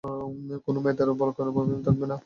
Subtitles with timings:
[0.65, 2.15] কোনও ম্যাথের বকবকানি থাকবে না।